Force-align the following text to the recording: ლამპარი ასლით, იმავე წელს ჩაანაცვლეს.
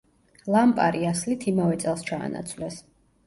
ლამპარი 0.55 1.03
ასლით, 1.09 1.45
იმავე 1.53 1.77
წელს 1.83 2.03
ჩაანაცვლეს. 2.09 2.81